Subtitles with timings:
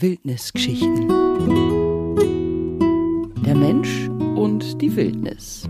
[0.00, 1.08] Wildnisgeschichten.
[3.46, 5.68] Der Mensch und die Wildnis.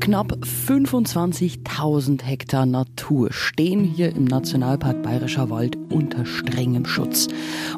[0.00, 7.28] Knapp 25.000 Hektar Natur stehen hier im Nationalpark Bayerischer Wald unter strengem Schutz.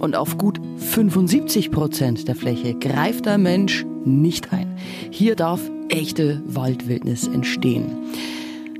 [0.00, 4.76] Und auf gut 75 Prozent der Fläche greift der Mensch nicht ein.
[5.10, 7.92] Hier darf echte Waldwildnis entstehen.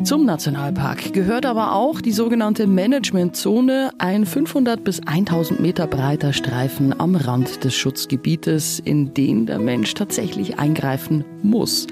[0.03, 6.99] Zum Nationalpark gehört aber auch die sogenannte Managementzone, ein 500 bis 1000 Meter breiter Streifen
[6.99, 11.87] am Rand des Schutzgebietes, in den der Mensch tatsächlich eingreifen muss.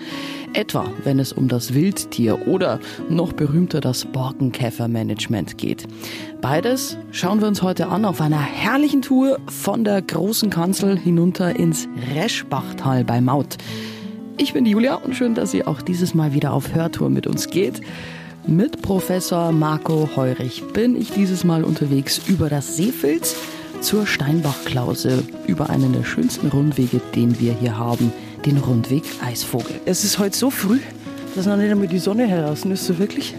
[0.54, 2.80] Etwa, wenn es um das Wildtier oder
[3.10, 5.86] noch berühmter das Borkenkäfermanagement geht.
[6.40, 11.54] Beides schauen wir uns heute an auf einer herrlichen Tour von der großen Kanzel hinunter
[11.54, 13.58] ins Reschbachtal bei Maut.
[14.40, 17.48] Ich bin Julia und schön, dass sie auch dieses Mal wieder auf Hörtour mit uns
[17.48, 17.80] geht.
[18.46, 23.34] Mit Professor Marco Heurich bin ich dieses Mal unterwegs über das Seefilz
[23.80, 28.12] zur Steinbachklause, über einen der schönsten Rundwege, den wir hier haben,
[28.46, 29.80] den Rundweg Eisvogel.
[29.86, 30.78] Es ist heute so früh,
[31.34, 33.34] dass noch nicht einmal die Sonne heraus ist, so wirklich.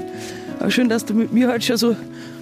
[0.59, 1.95] Aber schön, dass du mit mir heute schon so,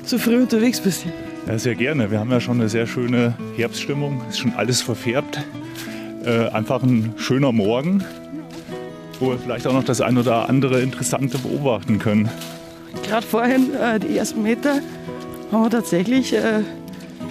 [0.04, 1.06] so früh unterwegs bist.
[1.46, 2.10] Ja, sehr gerne.
[2.10, 4.20] Wir haben ja schon eine sehr schöne Herbststimmung.
[4.28, 5.46] Es ist schon alles verfärbt.
[6.26, 8.04] Äh, einfach ein schöner Morgen
[9.20, 12.30] wo wir vielleicht auch noch das ein oder andere Interessante beobachten können.
[13.04, 14.82] Gerade vorhin, äh, die ersten Meter,
[15.52, 16.62] haben wir tatsächlich äh,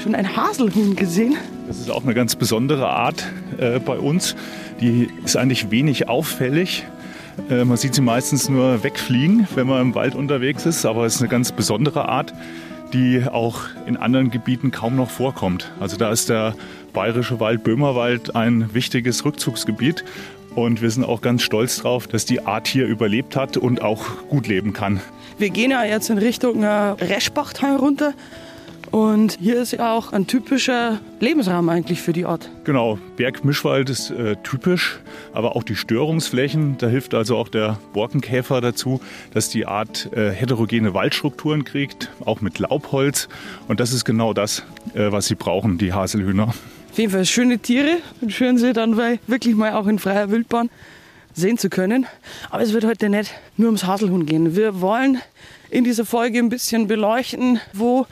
[0.03, 1.37] schon ein Haselhuhn gesehen.
[1.67, 3.25] Das ist auch eine ganz besondere Art
[3.59, 4.37] äh, bei uns.
[4.81, 6.85] Die ist eigentlich wenig auffällig.
[7.51, 11.17] Äh, man sieht sie meistens nur wegfliegen, wenn man im Wald unterwegs ist, aber es
[11.17, 12.33] ist eine ganz besondere Art,
[12.93, 15.73] die auch in anderen Gebieten kaum noch vorkommt.
[15.81, 16.55] Also da ist der
[16.93, 20.05] Bayerische Wald, Böhmerwald ein wichtiges Rückzugsgebiet
[20.57, 24.27] und wir sind auch ganz stolz drauf, dass die Art hier überlebt hat und auch
[24.29, 25.01] gut leben kann.
[25.39, 28.15] Wir gehen ja jetzt in Richtung äh, Reschbachtal runter.
[28.91, 32.51] Und hier ist ja auch ein typischer Lebensraum eigentlich für die Art.
[32.65, 34.99] Genau, Bergmischwald ist äh, typisch,
[35.33, 39.01] aber auch die Störungsflächen, da hilft also auch der Borkenkäfer dazu,
[39.33, 43.29] dass die Art äh, heterogene Waldstrukturen kriegt, auch mit Laubholz.
[43.69, 44.63] Und das ist genau das,
[44.95, 46.55] äh, was sie brauchen, die Haselhühner.
[46.91, 48.97] Auf jeden Fall schöne Tiere und schön sie dann
[49.27, 50.71] wirklich mal auch in freier Wildbahn
[51.35, 52.07] sehen zu können.
[52.51, 54.57] Aber es wird heute nicht nur ums Haselhuhn gehen.
[54.57, 55.21] Wir wollen
[55.71, 58.07] in dieser Folge ein bisschen beleuchten, wo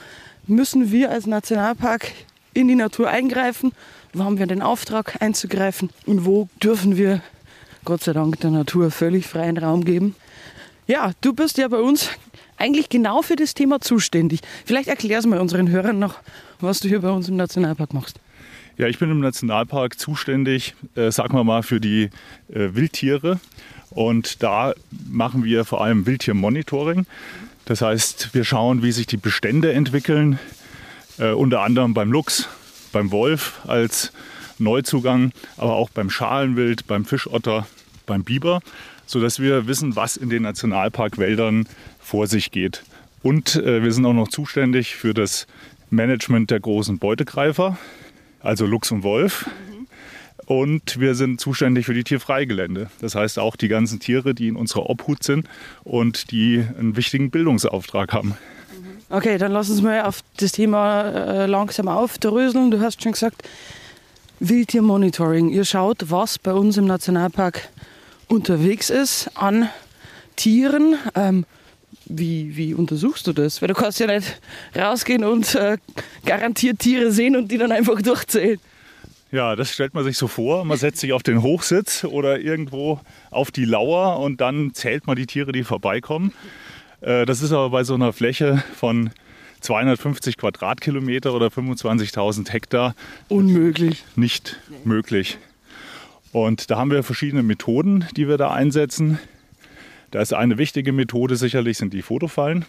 [0.47, 2.13] müssen wir als Nationalpark
[2.53, 3.73] in die Natur eingreifen,
[4.13, 7.21] wo haben wir den Auftrag einzugreifen und wo dürfen wir
[7.85, 10.15] Gott sei Dank der Natur völlig freien Raum geben.
[10.87, 12.11] Ja, du bist ja bei uns
[12.57, 14.41] eigentlich genau für das Thema zuständig.
[14.65, 16.17] Vielleicht erklärst du mal unseren Hörern noch,
[16.61, 18.21] was du hier bei uns im Nationalpark machst.
[18.77, 22.11] Ja, ich bin im Nationalpark zuständig, äh, sagen wir mal, für die
[22.49, 23.39] äh, Wildtiere.
[23.91, 24.75] Und da
[25.09, 27.07] machen wir vor allem Wildtiermonitoring.
[27.67, 30.39] Das heißt, wir schauen, wie sich die Bestände entwickeln,
[31.19, 32.49] äh, unter anderem beim Luchs,
[32.93, 34.13] beim Wolf als
[34.59, 37.67] Neuzugang, aber auch beim Schalenwild, beim Fischotter,
[38.07, 38.61] beim Biber,
[39.07, 41.67] sodass wir wissen, was in den Nationalparkwäldern
[42.01, 42.85] vor sich geht.
[43.23, 45.47] Und äh, wir sind auch noch zuständig für das
[45.91, 47.79] Management der großen Beutegreifer
[48.45, 49.49] also Luchs und Wolf.
[50.47, 52.91] Und wir sind zuständig für die Tierfreigelände.
[53.01, 55.49] Das heißt auch die ganzen Tiere, die in unserer Obhut sind
[55.85, 58.37] und die einen wichtigen Bildungsauftrag haben.
[59.11, 62.71] Okay, dann lass uns mal auf das Thema äh, langsam aufdröseln.
[62.71, 63.49] Du hast schon gesagt,
[64.41, 65.51] Wildtiermonitoring.
[65.51, 67.69] Ihr schaut, was bei uns im Nationalpark
[68.29, 69.69] unterwegs ist an
[70.37, 70.97] Tieren.
[71.15, 71.47] Ähm,
[72.07, 73.63] wie, wie untersuchst du das?
[73.63, 74.41] Weil du kannst ja nicht
[74.77, 75.79] rausgehen und äh,
[76.27, 78.59] garantiert Tiere sehen und die dann einfach durchzählen.
[79.35, 80.65] Ja, das stellt man sich so vor.
[80.65, 83.01] Man setzt sich auf den Hochsitz oder irgendwo
[83.33, 86.33] auf die Lauer und dann zählt man die Tiere, die vorbeikommen.
[87.01, 89.11] Äh, das ist aber bei so einer Fläche von
[89.61, 92.95] 250 Quadratkilometer oder 25.000 Hektar
[93.29, 94.05] unmöglich.
[94.15, 95.39] Nicht möglich.
[96.31, 99.19] Und da haben wir verschiedene Methoden, die wir da einsetzen.
[100.13, 102.67] Da ist eine wichtige Methode sicherlich sind die Fotofallen.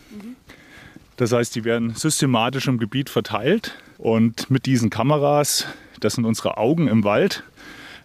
[1.17, 5.67] Das heißt, die werden systematisch im Gebiet verteilt und mit diesen Kameras,
[5.99, 7.43] das sind unsere Augen im Wald,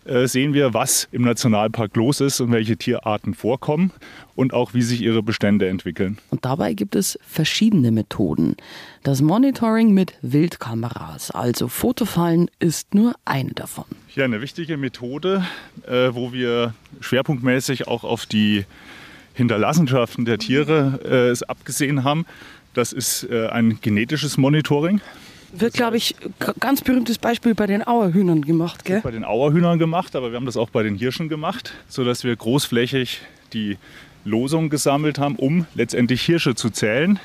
[0.04, 3.92] äh, sehen wir, was im Nationalpark los ist und welche Tierarten vorkommen
[4.34, 6.18] und auch wie sich ihre Bestände entwickeln.
[6.30, 8.56] Und dabei gibt es verschiedene Methoden.
[9.02, 13.84] Das Monitoring mit Wildkameras, also Fotofallen, ist nur eine davon.
[14.14, 15.44] Ja, eine wichtige Methode,
[15.86, 18.64] äh, wo wir schwerpunktmäßig auch auf die
[19.34, 22.24] Hinterlassenschaften der Tiere äh, es abgesehen haben.
[22.72, 25.00] Das ist äh, ein genetisches Monitoring.
[25.52, 26.14] Wird, glaube ich,
[26.60, 29.00] ganz berühmtes Beispiel bei den Auerhühnern gemacht, gell?
[29.02, 32.34] Bei den Auerhühnern gemacht, aber wir haben das auch bei den Hirschen gemacht, sodass wir
[32.36, 33.20] großflächig
[33.52, 33.76] die
[34.24, 37.18] Losung gesammelt haben, um letztendlich Hirsche zu zählen.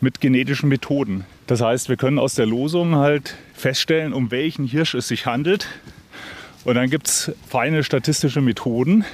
[0.00, 1.24] mit genetischen Methoden.
[1.48, 5.66] Das heißt, wir können aus der Losung halt feststellen, um welchen Hirsch es sich handelt.
[6.64, 9.04] Und dann gibt es feine statistische Methoden,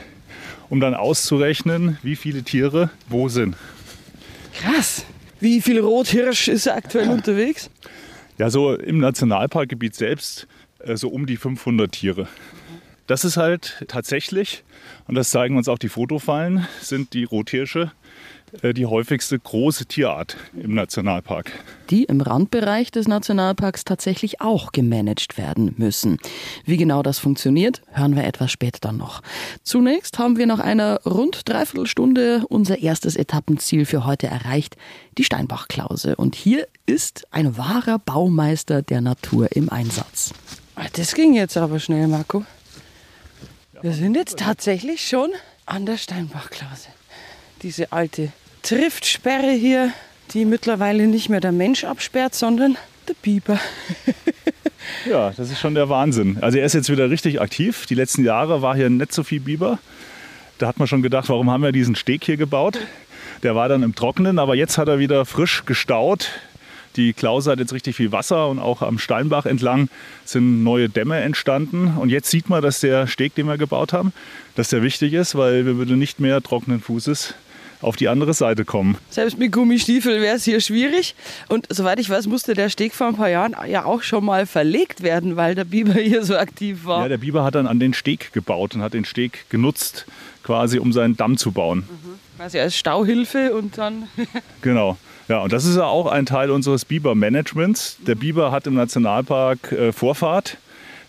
[0.68, 3.56] um dann auszurechnen, wie viele Tiere wo sind.
[4.60, 5.06] Krass.
[5.40, 7.70] Wie viel Rothirsch ist aktuell unterwegs?
[8.36, 10.48] Ja, so im Nationalparkgebiet selbst
[10.80, 12.28] äh, so um die 500 Tiere.
[13.06, 14.64] Das ist halt tatsächlich,
[15.06, 17.92] und das zeigen uns auch die Fotofallen, sind die Rothirsche
[18.62, 21.52] die häufigste große Tierart im Nationalpark.
[21.90, 26.18] Die im Randbereich des Nationalparks tatsächlich auch gemanagt werden müssen.
[26.64, 29.22] Wie genau das funktioniert, hören wir etwas später dann noch.
[29.62, 34.76] Zunächst haben wir nach einer rund dreiviertel Stunde unser erstes Etappenziel für heute erreicht,
[35.18, 36.16] die Steinbachklause.
[36.16, 40.32] Und hier ist ein wahrer Baumeister der Natur im Einsatz.
[40.76, 42.44] Ah, das ging jetzt aber schnell, Marco.
[43.82, 45.30] Wir sind jetzt tatsächlich schon
[45.66, 46.88] an der Steinbachklause.
[47.62, 48.32] Diese alte
[48.64, 49.92] Triftsperre hier,
[50.32, 53.60] die mittlerweile nicht mehr der Mensch absperrt, sondern der Biber.
[55.08, 56.38] ja, das ist schon der Wahnsinn.
[56.40, 57.84] Also er ist jetzt wieder richtig aktiv.
[57.84, 59.78] Die letzten Jahre war hier nicht so viel Biber.
[60.56, 62.78] Da hat man schon gedacht, warum haben wir diesen Steg hier gebaut?
[63.42, 66.30] Der war dann im Trockenen, aber jetzt hat er wieder frisch gestaut.
[66.96, 69.90] Die Klause hat jetzt richtig viel Wasser und auch am Steinbach entlang
[70.24, 71.98] sind neue Dämme entstanden.
[71.98, 74.14] Und jetzt sieht man, dass der Steg, den wir gebaut haben,
[74.54, 77.34] dass der wichtig ist, weil wir würden nicht mehr trockenen Fußes
[77.84, 78.96] auf die andere Seite kommen.
[79.10, 81.14] Selbst mit Gummistiefel wäre es hier schwierig.
[81.48, 84.46] Und soweit ich weiß, musste der Steg vor ein paar Jahren ja auch schon mal
[84.46, 87.02] verlegt werden, weil der Biber hier so aktiv war.
[87.02, 90.06] Ja, der Biber hat dann an den Steg gebaut und hat den Steg genutzt,
[90.42, 91.80] quasi um seinen Damm zu bauen.
[91.88, 92.14] Mhm.
[92.36, 94.08] Quasi als Stauhilfe und dann.
[94.62, 94.96] genau.
[95.28, 97.98] Ja, und das ist ja auch ein Teil unseres Biber-Managements.
[98.06, 100.58] Der Biber hat im Nationalpark äh, Vorfahrt.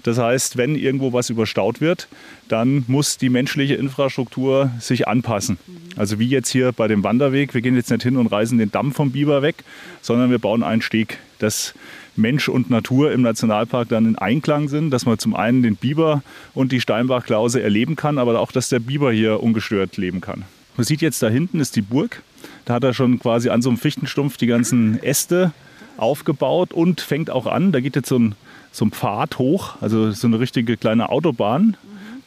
[0.05, 2.07] Das heißt, wenn irgendwo was überstaut wird,
[2.47, 5.57] dann muss die menschliche Infrastruktur sich anpassen.
[5.95, 7.55] Also wie jetzt hier bei dem Wanderweg.
[7.55, 9.63] Wir gehen jetzt nicht hin und reißen den Damm vom Biber weg,
[10.03, 11.73] sondern wir bauen einen Steg, dass
[12.15, 16.21] Mensch und Natur im Nationalpark dann in Einklang sind, dass man zum einen den Biber
[16.53, 20.43] und die Steinbachklause erleben kann, aber auch, dass der Biber hier ungestört leben kann.
[20.77, 22.21] Man sieht jetzt da hinten ist die Burg.
[22.65, 25.51] Da hat er schon quasi an so einem Fichtenstumpf die ganzen Äste
[25.97, 27.71] aufgebaut und fängt auch an.
[27.71, 28.35] Da geht jetzt so ein
[28.75, 31.77] so ein Pfad hoch, also so eine richtige kleine Autobahn.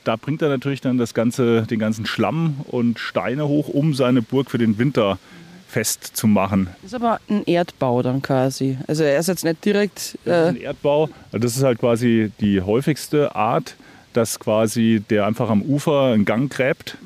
[0.04, 4.22] Da bringt er natürlich dann das ganze, den ganzen Schlamm und Steine hoch, um seine
[4.22, 5.18] Burg für den Winter
[5.68, 6.68] festzumachen.
[6.82, 8.78] Das ist aber ein Erdbau dann quasi.
[8.86, 10.18] Also er ist jetzt nicht direkt.
[10.24, 11.10] Äh das ist ein Erdbau.
[11.30, 13.76] Also das ist halt quasi die häufigste Art,
[14.14, 16.96] dass quasi der einfach am Ufer einen Gang gräbt.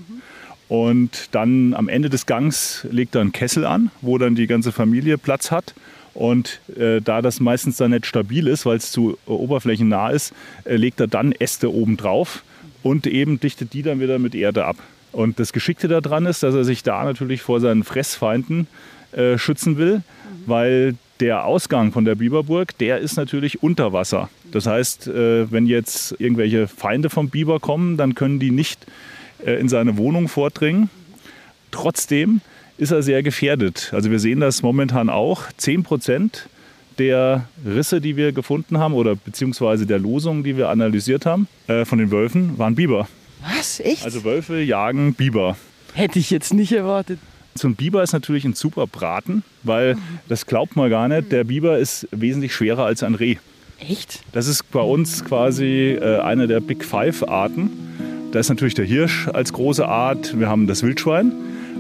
[0.69, 4.71] Und dann am Ende des Gangs legt er einen Kessel an, wo dann die ganze
[4.71, 5.75] Familie Platz hat.
[6.15, 10.35] Und äh, da das meistens dann nicht stabil ist, weil es zu äh, oberflächennah ist,
[10.65, 12.45] äh, legt er dann Äste oben drauf
[12.83, 14.77] und eben dichtet die dann wieder mit Erde ab.
[15.13, 18.67] Und das Geschickte daran ist, dass er sich da natürlich vor seinen Fressfeinden
[19.13, 20.03] äh, schützen will, mhm.
[20.47, 24.29] weil der Ausgang von der Biberburg, der ist natürlich unter Wasser.
[24.51, 28.87] Das heißt, äh, wenn jetzt irgendwelche Feinde vom Biber kommen, dann können die nicht
[29.45, 30.91] äh, in seine Wohnung vordringen.
[31.71, 32.41] Trotzdem
[32.79, 33.91] ist er sehr gefährdet.
[33.93, 35.45] Also wir sehen das momentan auch.
[35.57, 36.49] 10 Prozent
[36.99, 41.85] der Risse, die wir gefunden haben oder beziehungsweise der Losungen, die wir analysiert haben, äh,
[41.85, 43.09] von den Wölfen, waren Biber.
[43.57, 43.81] Was?
[43.81, 44.05] Echt?
[44.05, 45.57] Also Wölfe jagen Biber.
[45.95, 47.19] Hätte ich jetzt nicht erwartet.
[47.55, 49.97] So ein Biber ist natürlich ein super Braten, weil
[50.29, 51.33] das glaubt man gar nicht.
[51.33, 53.37] Der Biber ist wesentlich schwerer als ein Reh.
[53.79, 54.21] Echt?
[54.33, 57.71] Das ist bei uns quasi äh, eine der Big Five Arten.
[58.33, 60.39] Da ist natürlich der Hirsch als große Art.
[60.39, 61.33] Wir haben das Wildschwein.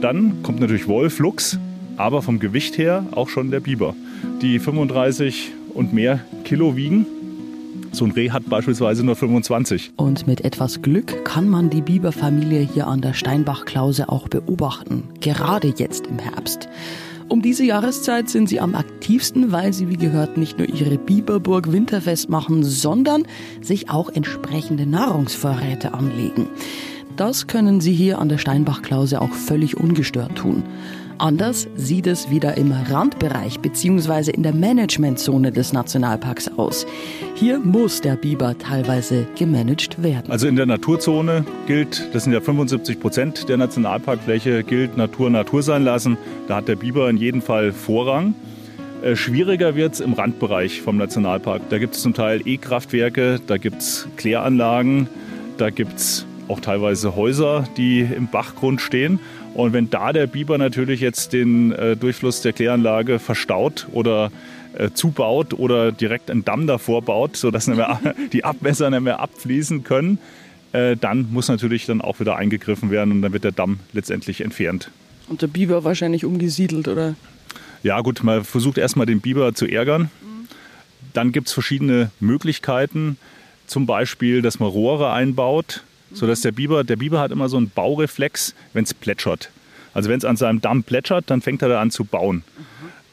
[0.02, 1.60] Dann kommt natürlich Wolf, Luchs,
[1.96, 3.94] aber vom Gewicht her auch schon der Biber,
[4.42, 7.06] die 35 und mehr Kilo wiegen.
[7.92, 9.92] So ein Reh hat beispielsweise nur 25.
[9.94, 15.72] Und mit etwas Glück kann man die Biberfamilie hier an der Steinbachklause auch beobachten, gerade
[15.76, 16.68] jetzt im Herbst.
[17.28, 21.70] Um diese Jahreszeit sind sie am aktivsten, weil sie, wie gehört, nicht nur ihre Biberburg
[21.70, 23.22] winterfest machen, sondern
[23.60, 26.48] sich auch entsprechende Nahrungsvorräte anlegen.
[27.16, 30.62] Das können Sie hier an der Steinbachklause auch völlig ungestört tun.
[31.18, 34.30] Anders sieht es wieder im Randbereich bzw.
[34.30, 36.86] in der Managementzone des Nationalparks aus.
[37.34, 40.32] Hier muss der Biber teilweise gemanagt werden.
[40.32, 45.62] Also in der Naturzone gilt, das sind ja 75 Prozent der Nationalparkfläche, gilt Natur Natur
[45.62, 46.16] sein lassen.
[46.48, 48.34] Da hat der Biber in jedem Fall Vorrang.
[49.02, 51.68] Äh, schwieriger wird es im Randbereich vom Nationalpark.
[51.68, 55.08] Da gibt es zum Teil E-Kraftwerke, da gibt es Kläranlagen,
[55.58, 59.18] da gibt es auch teilweise Häuser, die im Bachgrund stehen.
[59.54, 64.30] Und wenn da der Biber natürlich jetzt den äh, Durchfluss der Kläranlage verstaut oder
[64.74, 68.00] äh, zubaut oder direkt einen Damm davor baut, sodass nicht mehr,
[68.32, 70.18] die Abwässer nicht mehr abfließen können,
[70.72, 74.42] äh, dann muss natürlich dann auch wieder eingegriffen werden und dann wird der Damm letztendlich
[74.42, 74.90] entfernt.
[75.28, 77.14] Und der Biber wahrscheinlich umgesiedelt, oder?
[77.82, 80.10] Ja gut, man versucht erstmal den Biber zu ärgern.
[81.14, 83.16] Dann gibt es verschiedene Möglichkeiten.
[83.66, 85.82] Zum Beispiel, dass man Rohre einbaut,
[86.12, 89.50] sodass der Biber, der Biber hat immer so einen Baureflex, wenn es plätschert.
[89.94, 92.44] Also wenn es an seinem Damm plätschert, dann fängt er da an zu bauen.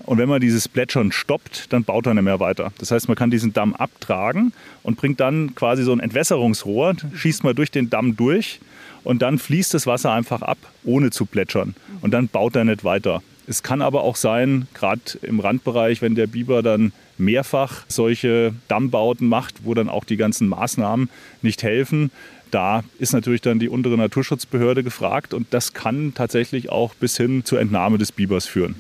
[0.06, 2.72] Und wenn man dieses Plätschern stoppt, dann baut er nicht mehr weiter.
[2.80, 7.44] Das heißt, man kann diesen Damm abtragen und bringt dann quasi so ein Entwässerungsrohr, schießt
[7.44, 8.60] mal durch den Damm durch
[9.04, 11.76] und dann fließt das Wasser einfach ab, ohne zu plätschern.
[12.02, 13.22] Und dann baut er nicht weiter.
[13.46, 19.28] Es kann aber auch sein, gerade im Randbereich, wenn der Biber dann mehrfach solche Dammbauten
[19.28, 21.10] macht, wo dann auch die ganzen Maßnahmen
[21.42, 22.12] nicht helfen,
[22.52, 27.46] da ist natürlich dann die untere Naturschutzbehörde gefragt und das kann tatsächlich auch bis hin
[27.46, 28.76] zur Entnahme des Bibers führen.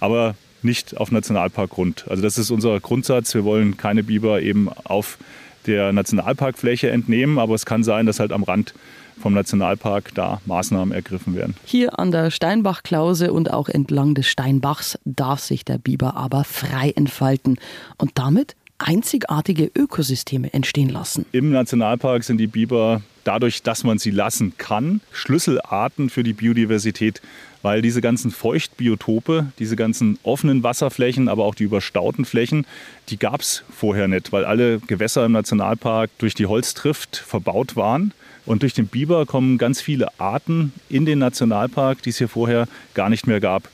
[0.00, 2.06] Aber nicht auf Nationalparkgrund.
[2.08, 3.34] Also das ist unser Grundsatz.
[3.34, 5.18] Wir wollen keine Biber eben auf
[5.66, 8.74] der Nationalparkfläche entnehmen, aber es kann sein, dass halt am Rand
[9.20, 11.54] vom Nationalpark da Maßnahmen ergriffen werden.
[11.64, 16.92] Hier an der Steinbachklause und auch entlang des Steinbachs darf sich der Biber aber frei
[16.96, 17.58] entfalten
[17.98, 21.26] und damit einzigartige Ökosysteme entstehen lassen.
[21.32, 27.20] Im Nationalpark sind die Biber dadurch, dass man sie lassen kann, Schlüsselarten für die Biodiversität,
[27.62, 32.66] weil diese ganzen Feuchtbiotope, diese ganzen offenen Wasserflächen, aber auch die überstauten Flächen,
[33.10, 38.12] die gab es vorher nicht, weil alle Gewässer im Nationalpark durch die Holztrift verbaut waren.
[38.46, 42.66] Und durch den Biber kommen ganz viele Arten in den Nationalpark, die es hier vorher
[42.94, 43.68] gar nicht mehr gab.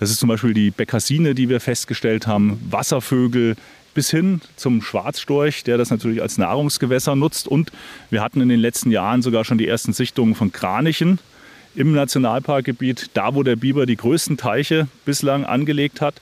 [0.00, 3.56] Das ist zum Beispiel die Bekassine, die wir festgestellt haben, Wasservögel,
[3.98, 7.48] bis hin zum Schwarzstorch, der das natürlich als Nahrungsgewässer nutzt.
[7.48, 7.72] Und
[8.10, 11.18] wir hatten in den letzten Jahren sogar schon die ersten Sichtungen von Kranichen
[11.74, 16.14] im Nationalparkgebiet, da wo der Biber die größten Teiche bislang angelegt hat.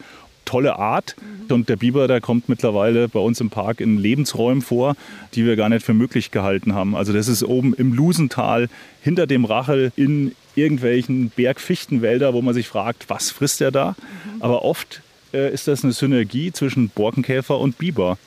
[0.46, 1.16] Tolle Art.
[1.50, 4.96] Und der Biber, der kommt mittlerweile bei uns im Park in Lebensräumen vor,
[5.34, 6.96] die wir gar nicht für möglich gehalten haben.
[6.96, 8.70] Also das ist oben im Lusental,
[9.02, 13.96] hinter dem Rachel, in irgendwelchen Bergfichtenwälder, wo man sich fragt, was frisst er da?
[14.40, 15.02] Aber oft
[15.32, 18.18] äh, ist das eine Synergie zwischen Borkenkäfer und Biber.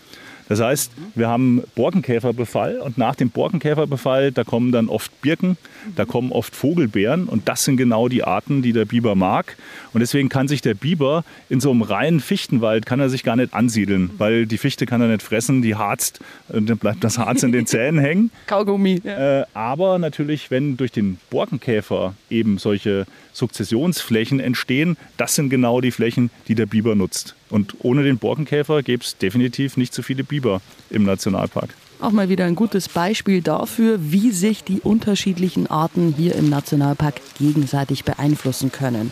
[0.50, 5.58] Das heißt, wir haben Borkenkäferbefall und nach dem Borkenkäferbefall, da kommen dann oft Birken,
[5.96, 9.58] da kommen oft Vogelbeeren und das sind genau die Arten, die der Biber mag.
[9.94, 13.36] Und deswegen kann sich der Biber in so einem reinen Fichtenwald kann er sich gar
[13.36, 17.20] nicht ansiedeln, weil die Fichte kann er nicht fressen, die harzt, und dann bleibt das
[17.20, 18.32] Harz in den Zähnen hängen.
[18.48, 19.02] Kaugummi.
[19.04, 19.42] Ja.
[19.42, 23.06] Äh, aber natürlich, wenn durch den Borkenkäfer eben solche
[23.40, 27.36] Sukzessionsflächen entstehen, das sind genau die Flächen, die der Biber nutzt.
[27.50, 31.74] Und ohne den Borkenkäfer gäbe es definitiv nicht so viele Biber im Nationalpark.
[32.02, 37.16] Auch mal wieder ein gutes Beispiel dafür, wie sich die unterschiedlichen Arten hier im Nationalpark
[37.38, 39.12] gegenseitig beeinflussen können.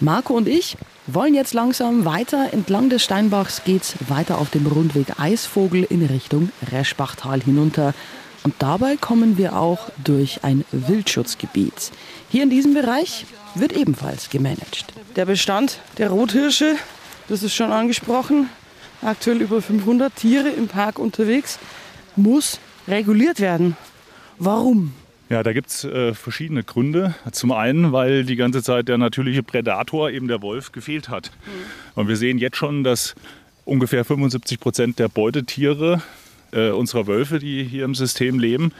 [0.00, 2.48] Marco und ich wollen jetzt langsam weiter.
[2.52, 7.94] Entlang des Steinbachs geht's weiter auf dem Rundweg Eisvogel in Richtung Reschbachtal hinunter.
[8.42, 11.92] Und dabei kommen wir auch durch ein Wildschutzgebiet.
[12.34, 14.92] Hier in diesem Bereich wird ebenfalls gemanagt.
[15.14, 16.74] Der Bestand der Rothirsche,
[17.28, 18.48] das ist schon angesprochen,
[19.02, 21.60] aktuell über 500 Tiere im Park unterwegs,
[22.16, 23.76] muss reguliert werden.
[24.40, 24.94] Warum?
[25.28, 27.14] Ja, da gibt es äh, verschiedene Gründe.
[27.30, 31.30] Zum einen, weil die ganze Zeit der natürliche Prädator, eben der Wolf, gefehlt hat.
[31.46, 32.00] Mhm.
[32.00, 33.14] Und wir sehen jetzt schon, dass
[33.64, 36.02] ungefähr 75 Prozent der Beutetiere
[36.50, 38.72] äh, unserer Wölfe, die hier im System leben,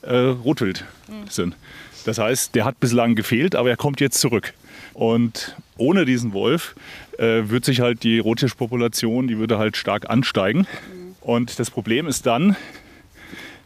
[0.00, 1.28] äh, Rotwild mhm.
[1.28, 1.56] sind.
[2.04, 4.54] Das heißt, der hat bislang gefehlt, aber er kommt jetzt zurück.
[4.94, 6.74] Und ohne diesen Wolf
[7.18, 10.66] äh, wird sich halt die Rothirschpopulation, die würde halt stark ansteigen.
[11.20, 12.56] Und das Problem ist dann,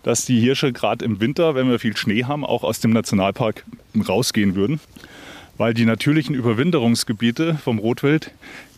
[0.03, 3.65] dass die Hirsche gerade im Winter, wenn wir viel Schnee haben, auch aus dem Nationalpark
[4.09, 4.81] rausgehen würden.
[5.59, 8.31] Weil die natürlichen Überwinterungsgebiete vom Rotwild,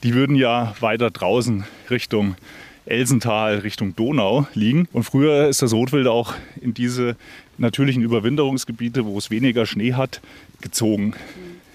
[0.05, 2.37] die würden ja weiter draußen Richtung
[2.89, 4.89] Elsental, Richtung Donau liegen.
[4.93, 7.17] Und früher ist das Rotwild auch in diese
[7.59, 10.21] natürlichen Überwinterungsgebiete, wo es weniger Schnee hat,
[10.61, 11.15] gezogen.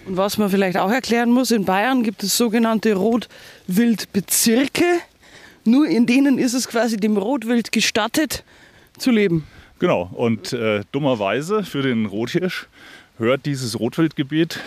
[0.05, 4.85] Und was man vielleicht auch erklären muss, in Bayern gibt es sogenannte Rotwildbezirke.
[5.65, 8.43] Nur in denen ist es quasi dem Rotwild gestattet
[8.97, 9.45] zu leben.
[9.79, 12.67] Genau, und äh, dummerweise für den Rothirsch
[13.17, 14.59] hört dieses Rotwildgebiet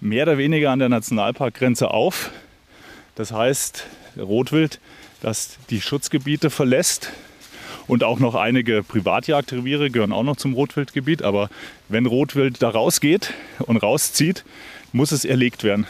[0.00, 2.30] mehr oder weniger an der Nationalparkgrenze auf.
[3.14, 3.86] Das heißt,
[4.18, 4.80] Rotwild,
[5.22, 7.12] das die Schutzgebiete verlässt,
[7.86, 11.22] und auch noch einige Privatjagdreviere gehören auch noch zum Rotwildgebiet.
[11.22, 11.50] Aber
[11.88, 14.44] wenn Rotwild da rausgeht und rauszieht,
[14.92, 15.86] muss es erlegt werden.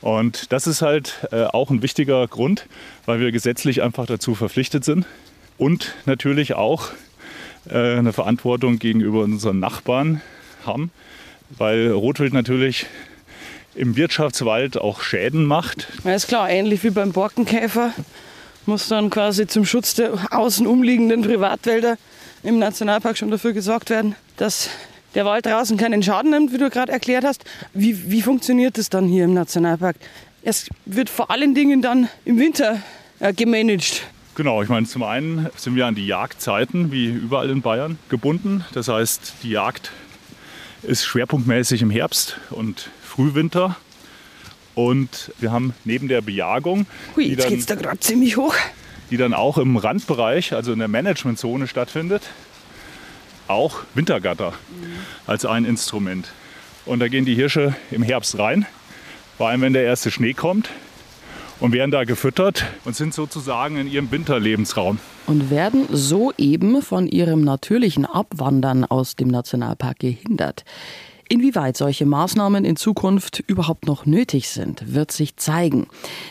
[0.00, 2.66] Und das ist halt äh, auch ein wichtiger Grund,
[3.04, 5.06] weil wir gesetzlich einfach dazu verpflichtet sind.
[5.58, 6.90] Und natürlich auch
[7.68, 10.20] äh, eine Verantwortung gegenüber unseren Nachbarn
[10.64, 10.90] haben,
[11.50, 12.86] weil Rotwild natürlich
[13.74, 15.88] im Wirtschaftswald auch Schäden macht.
[16.04, 17.92] Ja, ist klar, ähnlich wie beim Borkenkäfer
[18.68, 21.96] muss dann quasi zum Schutz der außen umliegenden Privatwälder
[22.44, 24.68] im Nationalpark schon dafür gesorgt werden, dass
[25.14, 27.44] der Wald draußen keinen Schaden nimmt, wie du gerade erklärt hast.
[27.72, 29.96] Wie, wie funktioniert das dann hier im Nationalpark?
[30.42, 32.80] Es wird vor allen Dingen dann im Winter
[33.18, 34.02] äh, gemanagt.
[34.34, 38.64] Genau, ich meine, zum einen sind wir an die Jagdzeiten, wie überall in Bayern, gebunden.
[38.72, 39.90] Das heißt, die Jagd
[40.82, 43.76] ist schwerpunktmäßig im Herbst und Frühwinter.
[44.78, 48.54] Und wir haben neben der Bejagung, Hui, die, jetzt dann, geht's da gerade ziemlich hoch.
[49.10, 52.22] die dann auch im Randbereich, also in der Managementzone stattfindet,
[53.48, 54.52] auch Wintergatter
[55.26, 56.28] als ein Instrument.
[56.86, 58.66] Und da gehen die Hirsche im Herbst rein,
[59.36, 60.70] vor allem wenn der erste Schnee kommt
[61.58, 65.00] und werden da gefüttert und sind sozusagen in ihrem Winterlebensraum.
[65.26, 70.64] Und werden so eben von ihrem natürlichen Abwandern aus dem Nationalpark gehindert.
[71.30, 75.86] Inwieweit solche Maßnahmen in Zukunft überhaupt noch nötig sind, wird sich zeigen.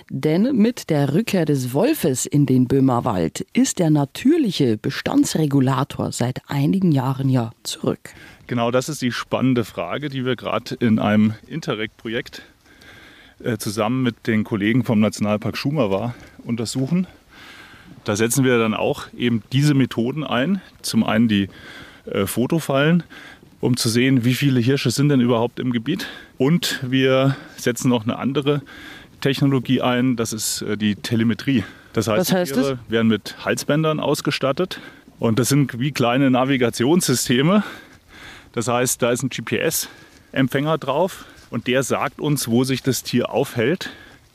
[0.09, 6.91] Denn mit der Rückkehr des Wolfes in den Böhmerwald ist der natürliche Bestandsregulator seit einigen
[6.91, 8.09] Jahren ja zurück.
[8.47, 12.41] Genau das ist die spannende Frage, die wir gerade in einem Interreg-Projekt
[13.43, 17.05] äh, zusammen mit den Kollegen vom Nationalpark Schumacher untersuchen.
[18.03, 20.59] Da setzen wir dann auch eben diese Methoden ein.
[20.81, 21.49] Zum einen die
[22.05, 23.03] äh, Fotofallen,
[23.59, 26.07] um zu sehen, wie viele Hirsche sind denn überhaupt im Gebiet.
[26.37, 28.61] Und wir setzen noch eine andere
[29.21, 31.63] Technologie ein, das ist äh, die Telemetrie.
[31.93, 34.79] Das heißt, Was heißt die Tiere werden mit Halsbändern ausgestattet.
[35.19, 37.63] Und das sind wie kleine Navigationssysteme.
[38.53, 43.31] Das heißt, da ist ein GPS-Empfänger drauf und der sagt uns, wo sich das Tier
[43.31, 43.89] aufhält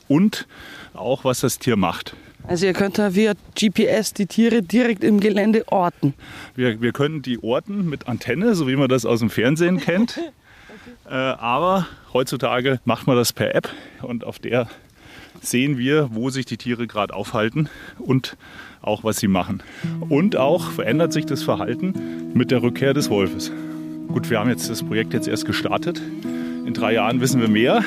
[0.07, 0.47] und
[0.93, 2.15] auch, was das Tier macht.
[2.47, 6.13] Also ihr könnt da via GPS die Tiere direkt im Gelände orten.
[6.55, 10.19] Wir, wir können die orten mit Antenne, so wie man das aus dem Fernsehen kennt.
[11.05, 13.69] Äh, aber heutzutage macht man das per App
[14.01, 14.69] und auf der
[15.41, 17.69] sehen wir, wo sich die Tiere gerade aufhalten
[17.99, 18.37] und
[18.81, 19.63] auch, was sie machen.
[20.09, 23.51] Und auch verändert sich das Verhalten mit der Rückkehr des Wolfes.
[24.07, 26.01] Gut, wir haben jetzt das Projekt jetzt erst gestartet.
[26.65, 27.83] In drei Jahren wissen wir mehr.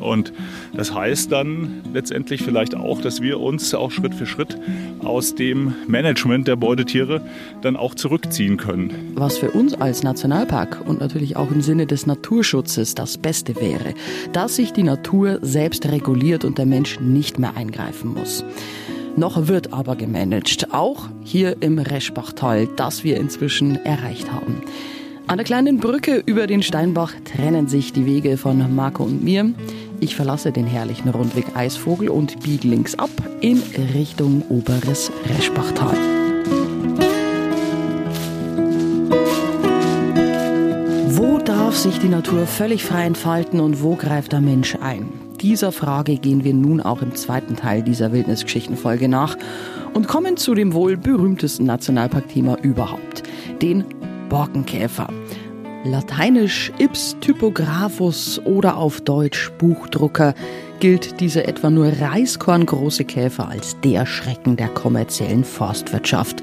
[0.00, 0.32] Und
[0.74, 4.58] das heißt dann letztendlich vielleicht auch, dass wir uns auch Schritt für Schritt
[5.00, 7.20] aus dem Management der Beutetiere
[7.62, 9.12] dann auch zurückziehen können.
[9.14, 13.94] Was für uns als Nationalpark und natürlich auch im Sinne des Naturschutzes das Beste wäre,
[14.32, 18.44] dass sich die Natur selbst reguliert und der Mensch nicht mehr eingreifen muss.
[19.16, 24.62] Noch wird aber gemanagt, auch hier im Reschbachtal, das wir inzwischen erreicht haben.
[25.26, 29.52] An der kleinen Brücke über den Steinbach trennen sich die Wege von Marco und mir.
[30.00, 33.60] Ich verlasse den herrlichen Rundweg Eisvogel und biege links ab in
[33.94, 35.96] Richtung oberes Reschbachtal.
[41.08, 45.08] Wo darf sich die Natur völlig frei entfalten und wo greift der Mensch ein?
[45.40, 49.36] Dieser Frage gehen wir nun auch im zweiten Teil dieser Wildnisgeschichtenfolge nach
[49.94, 53.24] und kommen zu dem wohl berühmtesten Nationalparkthema überhaupt,
[53.62, 53.84] den
[54.28, 55.08] Borkenkäfer.
[55.88, 60.34] Lateinisch Ips typographus oder auf Deutsch Buchdrucker
[60.80, 66.42] gilt dieser etwa nur reiskorngroße Käfer als der Schrecken der kommerziellen Forstwirtschaft,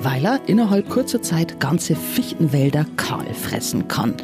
[0.00, 4.14] weil er innerhalb kurzer Zeit ganze Fichtenwälder kahl fressen kann.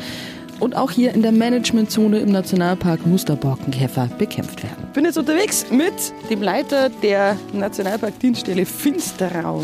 [0.59, 4.85] Und auch hier in der Managementzone im Nationalpark muss der Borkenkäfer bekämpft werden.
[4.88, 5.94] Ich bin jetzt unterwegs mit
[6.29, 9.62] dem Leiter der Nationalparkdienststelle Finsterau,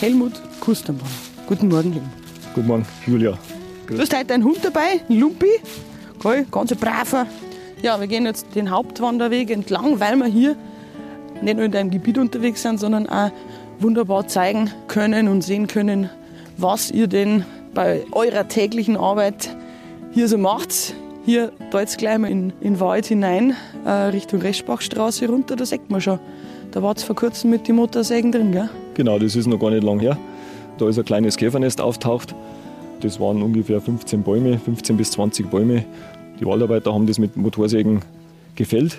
[0.00, 1.02] Helmut Kustermann.
[1.46, 2.10] Guten Morgen, Helmut.
[2.54, 3.36] Guten Morgen, Julia.
[3.88, 5.46] Du hast heute einen Hund dabei, einen Lumpi.
[6.22, 7.26] Cool, ganz braver.
[7.80, 10.56] Ja, wir gehen jetzt den Hauptwanderweg entlang, weil wir hier
[11.40, 13.30] nicht nur in deinem Gebiet unterwegs sind, sondern auch
[13.78, 16.10] wunderbar zeigen können und sehen können,
[16.58, 19.56] was ihr denn bei eurer täglichen Arbeit
[20.12, 20.94] hier so macht.
[21.24, 26.02] Hier jetzt gleich mal in, in Wald hinein, äh, Richtung Reschbachstraße runter, da sieht man
[26.02, 26.18] schon.
[26.72, 28.68] Da war es vor kurzem mit den Motorsägen drin, gell?
[28.92, 30.18] Genau, das ist noch gar nicht lang her.
[30.76, 32.34] Da ist ein kleines Käfernest auftaucht.
[33.00, 35.84] Das waren ungefähr 15 Bäume, 15 bis 20 Bäume.
[36.40, 38.00] Die Waldarbeiter haben das mit Motorsägen
[38.56, 38.98] gefällt.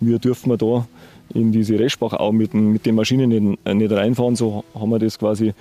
[0.00, 0.86] Wir dürfen da
[1.32, 4.36] in diese Reschbachau mit, den- mit den Maschinen nicht, nicht reinfahren.
[4.36, 5.52] So haben wir das quasi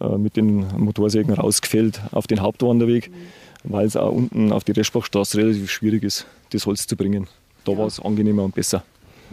[0.00, 3.10] äh, mit den Motorsägen rausgefällt auf den Hauptwanderweg,
[3.64, 7.26] weil es auch unten auf die Reschbachstraße relativ schwierig ist, das Holz zu bringen.
[7.64, 8.84] Da war es angenehmer und besser.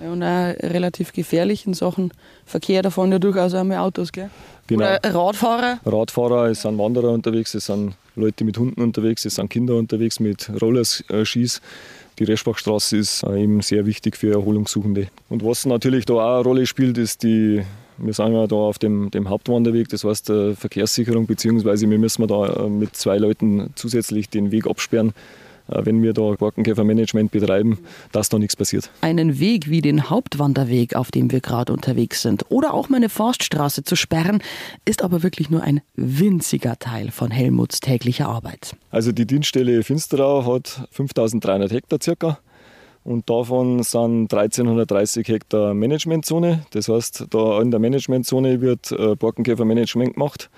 [0.02, 2.12] Ja, und auch relativ gefährlich in Sachen
[2.46, 2.82] Verkehr.
[2.82, 4.30] Da fahren ja durchaus auch mal Autos, gell?
[4.68, 4.86] Genau.
[4.86, 5.80] Oder Radfahrer.
[5.86, 10.20] Radfahrer, es sind Wanderer unterwegs, es sind Leute mit Hunden unterwegs, es sind Kinder unterwegs
[10.20, 11.62] mit Rollerskis.
[12.18, 15.08] Die Reschbachstraße ist äh, eben sehr wichtig für Erholungssuchende.
[15.30, 17.62] Und was natürlich da auch eine Rolle spielt, ist die,
[17.98, 22.26] wir sind ja da auf dem, dem Hauptwanderweg, das heißt äh, Verkehrssicherung, beziehungsweise wir müssen
[22.28, 25.14] da äh, mit zwei Leuten zusätzlich den Weg absperren, äh,
[25.68, 27.80] wenn wir da Borkenkäfermanagement betreiben,
[28.12, 28.90] dass da nichts passiert.
[29.02, 33.84] Einen Weg wie den Hauptwanderweg, auf dem wir gerade unterwegs sind, oder auch meine Forststraße
[33.84, 34.42] zu sperren,
[34.86, 38.76] ist aber wirklich nur ein winziger Teil von Helmuts täglicher Arbeit.
[38.92, 42.40] Also die Dienststelle Finsterau hat 5300 Hektar circa.
[43.04, 46.66] Und davon sind 1330 Hektar Managementzone.
[46.72, 50.50] Das heißt, da in der Managementzone wird äh, Borkenkäfermanagement gemacht.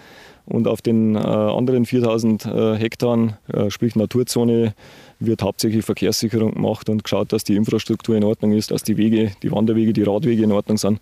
[0.48, 4.74] Und auf den äh, anderen 4000 äh, Hektaren, äh, sprich Naturzone,
[5.20, 9.32] wird hauptsächlich Verkehrssicherung gemacht und geschaut, dass die Infrastruktur in Ordnung ist, dass die Wege,
[9.44, 11.02] die Wanderwege, die Radwege in Ordnung sind.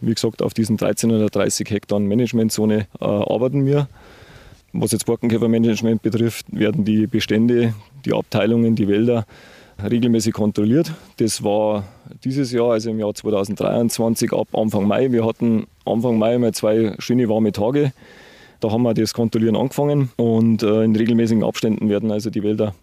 [0.00, 3.88] Wie gesagt, auf diesen 1330 Hektar Managementzone äh, arbeiten wir.
[4.72, 7.72] Was jetzt Borkenkäfermanagement betrifft, werden die Bestände,
[8.04, 9.26] die Abteilungen, die Wälder
[9.82, 10.92] regelmäßig kontrolliert.
[11.18, 11.84] Das war
[12.24, 15.12] dieses Jahr, also im Jahr 2023, ab Anfang Mai.
[15.12, 17.92] Wir hatten Anfang Mai mal zwei schöne warme Tage.
[18.60, 22.74] Da haben wir das Kontrollieren angefangen und äh, in regelmäßigen Abständen werden also die Wälder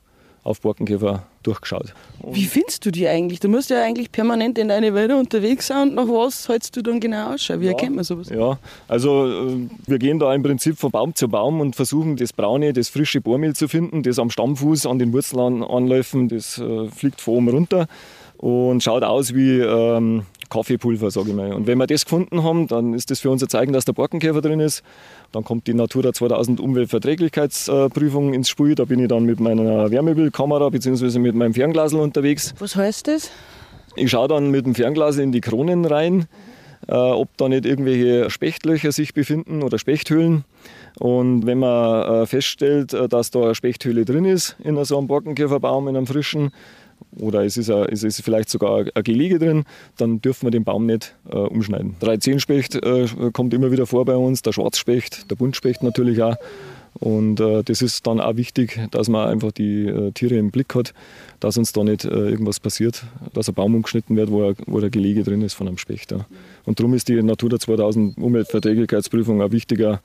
[0.43, 1.93] auf Borkenkäfer durchgeschaut.
[2.31, 3.39] Wie findest du die eigentlich?
[3.39, 6.81] Du musst ja eigentlich permanent in deine Wälder unterwegs sein und nach was hältst du
[6.81, 7.61] dann genau ausschauen?
[7.61, 8.29] Wie ja, erkennt man sowas?
[8.29, 12.33] Ja, also äh, wir gehen da im Prinzip von Baum zu Baum und versuchen das
[12.33, 16.89] braune, das frische Bohrmehl zu finden, das am Stammfuß an den Wurzeln anläuft, das äh,
[16.89, 17.87] fliegt von oben runter
[18.37, 21.51] und schaut aus wie ähm, Kaffeepulver, sage ich mal.
[21.51, 23.93] Und wenn wir das gefunden haben, dann ist das für uns ein Zeichen, dass der
[23.93, 24.83] Borkenkäfer drin ist.
[25.31, 28.75] Dann kommt die Natura 2000 Umweltverträglichkeitsprüfung ins Spiel.
[28.75, 31.17] Da bin ich dann mit meiner Wärmebildkamera bzw.
[31.17, 32.53] mit meinem Fernglas unterwegs.
[32.59, 33.31] Was heißt das?
[33.95, 36.27] Ich schaue dann mit dem Fernglas in die Kronen rein,
[36.87, 40.43] äh, ob da nicht irgendwelche Spechtlöcher sich befinden oder Spechthöhlen.
[40.99, 45.07] Und wenn man äh, feststellt, äh, dass da eine Spechthöhle drin ist in so einem
[45.07, 46.51] Borkenkäferbaum, in einem frischen,
[47.19, 49.65] oder es ist, a, es ist vielleicht sogar ein Gelege drin,
[49.97, 51.95] dann dürfen wir den Baum nicht äh, umschneiden.
[52.01, 56.35] 13-Specht äh, kommt immer wieder vor bei uns, der Schwarzspecht, der Buntspecht natürlich auch.
[56.99, 60.75] Und äh, das ist dann auch wichtig, dass man einfach die äh, Tiere im Blick
[60.75, 60.93] hat,
[61.39, 64.91] dass uns da nicht äh, irgendwas passiert, dass ein Baum umgeschnitten wird, wo, wo der
[64.91, 66.11] Gelege drin ist von einem Specht.
[66.11, 66.25] Ja.
[66.65, 69.97] Und darum ist die Natura 2000 Umweltverträglichkeitsprüfung ein wichtiger äh,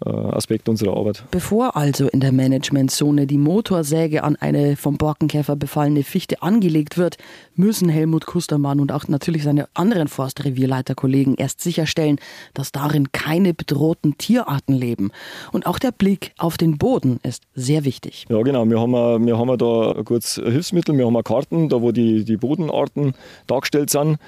[0.00, 1.24] Aspekt unserer Arbeit.
[1.30, 7.16] Bevor also in der Managementzone die Motorsäge an eine vom Borkenkäfer befallene Fichte angelegt wird,
[7.54, 12.18] müssen Helmut Kustermann und auch natürlich seine anderen Forstrevierleiterkollegen erst sicherstellen,
[12.54, 15.10] dass darin keine bedrohten Tierarten leben.
[15.52, 18.26] Und auch der Blick auf den Boden ist sehr wichtig.
[18.28, 18.68] Ja, genau.
[18.68, 23.14] Wir haben, wir haben da kurz Hilfsmittel, wir haben Karten, da wo die, die Bodenarten
[23.46, 24.18] dargestellt sind.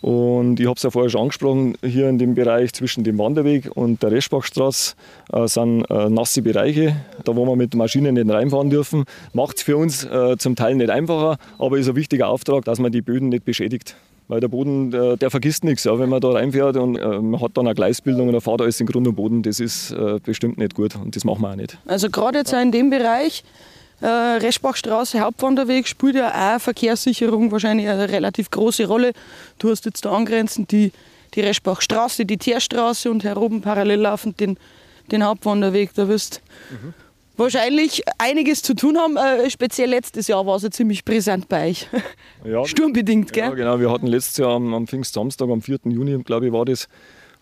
[0.00, 3.70] Und ich habe es ja vorher schon angesprochen, hier in dem Bereich zwischen dem Wanderweg
[3.74, 4.94] und der Reschbachstraße
[5.32, 9.04] äh, sind äh, nasse Bereiche, da wo wir mit Maschinen nicht reinfahren dürfen.
[9.34, 12.78] Macht es für uns äh, zum Teil nicht einfacher, aber ist ein wichtiger Auftrag, dass
[12.78, 13.94] man die Böden nicht beschädigt.
[14.28, 15.82] Weil der Boden, der, der vergisst nichts.
[15.84, 15.98] Ja.
[15.98, 18.80] Wenn man da reinfährt und äh, man hat dann eine Gleisbildung und er fährt alles
[18.80, 21.56] in Grund und Boden, das ist äh, bestimmt nicht gut und das machen wir auch
[21.56, 21.78] nicht.
[21.86, 23.42] Also gerade jetzt in dem Bereich,
[24.00, 29.12] äh, Reschbachstraße, Hauptwanderweg, spielt ja auch Verkehrssicherung wahrscheinlich eine relativ große Rolle.
[29.58, 30.92] Du hast jetzt da angrenzend die,
[31.34, 34.56] die Reschbachstraße, die Teerstraße und heroben parallel laufend den,
[35.12, 35.92] den Hauptwanderweg.
[35.94, 36.94] Da wirst mhm.
[37.36, 39.16] wahrscheinlich einiges zu tun haben.
[39.16, 41.86] Äh, speziell letztes Jahr war es ja ziemlich präsent bei euch.
[42.44, 43.44] Ja, Sturmbedingt, gell?
[43.44, 43.80] Ja, genau.
[43.80, 45.80] Wir hatten letztes Jahr am, am Pfingstsamstag, am 4.
[45.84, 46.88] Juni, glaube ich, war das.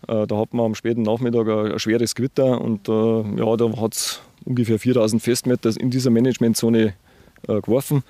[0.07, 3.81] Äh, da hatten wir am späten Nachmittag ein, ein schweres Gewitter und äh, ja, da
[3.81, 6.93] hat es ungefähr 4000 Festmeter in dieser Managementzone
[7.47, 8.03] äh, geworfen.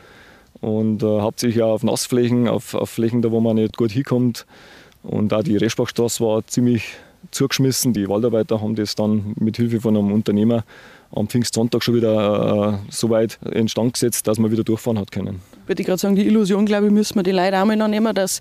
[0.61, 4.45] Und äh, hauptsächlich auch auf Nassflächen, auf, auf, Flächen, da wo man nicht gut hinkommt.
[5.03, 6.83] Und auch die Reschbachstraße war ziemlich
[7.31, 7.93] zugeschmissen.
[7.93, 10.63] Die Waldarbeiter haben das dann mit Hilfe von einem Unternehmer
[11.15, 15.41] am Pfingstsonntag schon wieder äh, so weit instand gesetzt, dass man wieder durchfahren hat können.
[15.65, 17.87] Würde ich gerade sagen, die Illusion, glaube ich, müssen wir die Leute auch mal noch
[17.87, 18.39] nehmen, dass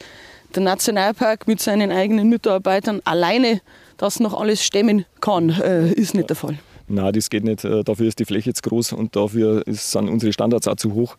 [0.55, 3.61] der Nationalpark mit seinen eigenen Mitarbeitern alleine
[3.97, 5.51] das noch alles stemmen kann.
[5.51, 6.59] Äh, ist nicht der Fall.
[6.89, 7.65] Nein, das geht nicht.
[7.65, 11.17] Äh, dafür ist die Fläche zu groß und dafür sind unsere Standards auch zu hoch.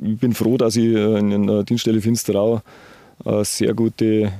[0.00, 2.62] Ich bin froh, dass ich äh, in der Dienststelle Finsterau
[3.24, 4.32] eine sehr gute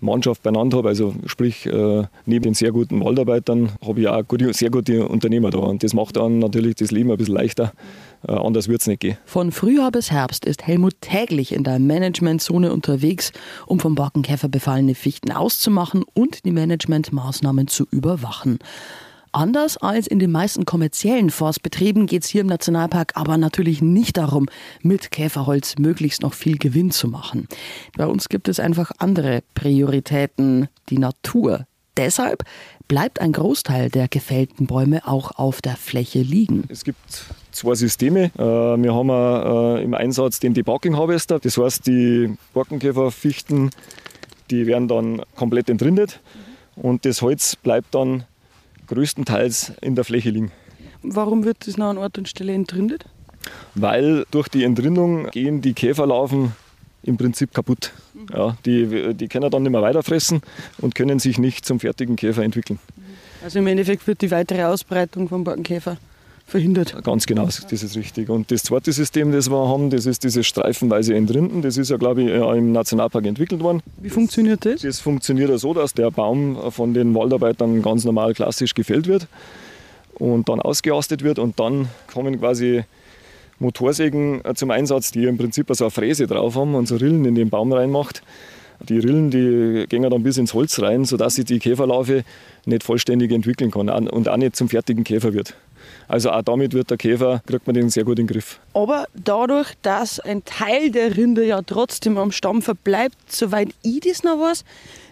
[0.00, 0.88] Mannschaft beieinander habe.
[0.88, 5.50] Also sprich, äh, neben den sehr guten Waldarbeitern habe ich auch gute, sehr gute Unternehmer
[5.50, 5.58] da.
[5.58, 7.72] Und das macht dann natürlich das Leben ein bisschen leichter.
[8.26, 9.16] anders wird es nicht gehen.
[9.24, 13.32] Von Frühjahr bis Herbst ist Helmut täglich in der Managementzone unterwegs,
[13.66, 18.58] um vom Borkenkäfer befallene Fichten auszumachen und die Managementmaßnahmen zu überwachen.
[19.34, 24.16] Anders als in den meisten kommerziellen Forstbetrieben geht es hier im Nationalpark aber natürlich nicht
[24.16, 24.46] darum,
[24.80, 27.48] mit Käferholz möglichst noch viel Gewinn zu machen.
[27.96, 31.66] Bei uns gibt es einfach andere Prioritäten, die Natur.
[31.96, 32.44] Deshalb
[32.86, 36.62] bleibt ein Großteil der gefällten Bäume auch auf der Fläche liegen.
[36.68, 38.30] Es gibt zwei Systeme.
[38.38, 41.40] Äh, wir haben äh, im Einsatz den Debugging Harvester.
[41.40, 43.70] Das heißt, die Borkenkäferfichten,
[44.52, 46.20] die werden dann komplett entrindet
[46.76, 48.26] und das Holz bleibt dann
[48.86, 50.52] größtenteils in der Fläche liegen.
[51.02, 53.04] Warum wird das noch an Ort und Stelle entrindet?
[53.74, 56.52] Weil durch die Entrindung gehen die Käferlarven
[57.02, 57.92] im Prinzip kaputt.
[58.32, 60.40] Ja, die, die können dann nicht mehr weiterfressen
[60.78, 62.78] und können sich nicht zum fertigen Käfer entwickeln.
[63.42, 65.98] Also im Endeffekt wird die weitere Ausbreitung vom Borkenkäfer
[66.46, 67.02] verhindert.
[67.04, 68.28] Ganz genau, das ist richtig.
[68.28, 71.62] Und das zweite System, das wir haben, das ist dieses streifenweise Entrinden.
[71.62, 73.82] Das ist ja, glaube ich, im Nationalpark entwickelt worden.
[74.00, 74.82] Wie funktioniert das?
[74.82, 79.26] Das funktioniert ja so, dass der Baum von den Waldarbeitern ganz normal klassisch gefällt wird
[80.14, 82.84] und dann ausgeastet wird und dann kommen quasi
[83.58, 87.34] Motorsägen zum Einsatz, die im Prinzip so eine Fräse drauf haben und so Rillen in
[87.34, 88.22] den Baum reinmacht.
[88.88, 92.24] Die Rillen, die gehen dann bis ins Holz rein, sodass sich die Käferlarve
[92.66, 95.54] nicht vollständig entwickeln kann und auch nicht zum fertigen Käfer wird.
[96.08, 98.60] Also auch damit wird der Käfer, kriegt man den sehr gut in den Griff.
[98.74, 104.22] Aber dadurch, dass ein Teil der Rinde ja trotzdem am Stamm verbleibt, soweit ich das
[104.22, 104.64] noch weiß,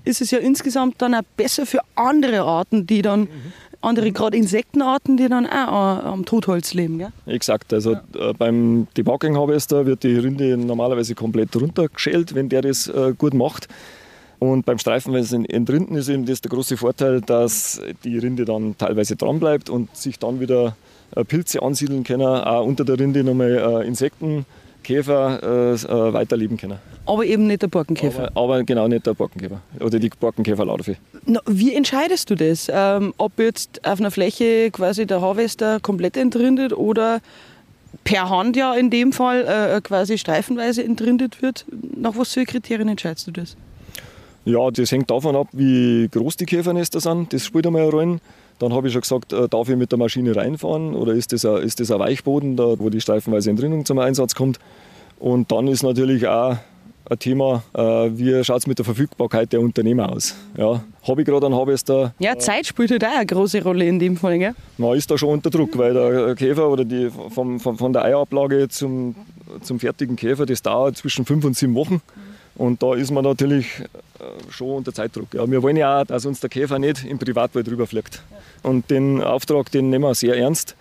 [0.05, 4.37] ist es ja insgesamt dann auch besser für andere Arten, die dann mhm andere gerade
[4.37, 6.99] Insektenarten, die dann auch am Totholz leben.
[6.99, 7.13] Gell?
[7.27, 7.73] Exakt.
[7.73, 8.31] Also ja.
[8.31, 13.35] äh, beim Debugging Harvester wird die Rinde normalerweise komplett runtergeschält, wenn der das äh, gut
[13.35, 13.69] macht.
[14.43, 19.15] Und beim Streifenweise entrinden ist eben das der große Vorteil, dass die Rinde dann teilweise
[19.15, 20.77] dran bleibt und sich dann wieder
[21.15, 24.45] äh, Pilze ansiedeln können, auch unter der Rinde nochmal äh, Insekten
[24.83, 26.81] Käfer äh, äh, weiterleben können.
[27.07, 28.33] Aber eben nicht der Borkenkäfer.
[28.35, 30.97] Aber, aber genau nicht der Borkenkäfer oder die Borkenkäferlarve.
[31.25, 32.69] Na, wie entscheidest du das?
[32.69, 37.21] Ähm, ob jetzt auf einer Fläche quasi der Harvester komplett entrindet oder
[38.03, 41.65] per Hand ja in dem Fall äh, quasi streifenweise entrindet wird?
[41.97, 43.57] Nach was für Kriterien entscheidest du das?
[44.45, 47.33] Ja, das hängt davon ab, wie groß die Käfernester sind.
[47.33, 48.21] Das spielt einmal eine Rolle.
[48.59, 51.45] Dann habe ich schon gesagt, äh, darf ich mit der Maschine reinfahren oder ist das,
[51.45, 54.59] ein, ist das ein Weichboden, da, wo die streifenweise Entrinnung zum Einsatz kommt.
[55.19, 56.57] Und dann ist natürlich auch
[57.09, 60.35] ein Thema, äh, wie schaut es mit der Verfügbarkeit der Unternehmer aus.
[60.57, 62.15] Ja, habe ich gerade einen Harvester.
[62.19, 64.39] Ja, Zeit spielt halt auch eine große Rolle in dem Fall.
[64.39, 64.55] Gell?
[64.79, 68.05] Man ist da schon unter Druck, weil der Käfer oder die, vom, vom, von der
[68.05, 69.15] Eierablage zum,
[69.63, 72.01] zum fertigen Käfer, das dauert zwischen fünf und sieben Wochen.
[72.55, 75.33] Und da ist man natürlich äh, schon unter Zeitdruck.
[75.35, 78.23] Ja, wir wollen ja auch, dass uns der Käfer nicht im Privatwald rüberfliegt.
[78.63, 80.77] Und den Auftrag, den nehmen wir sehr ernst.